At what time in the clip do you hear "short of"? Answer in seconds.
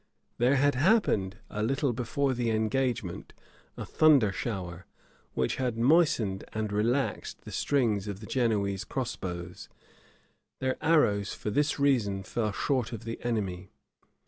12.51-13.03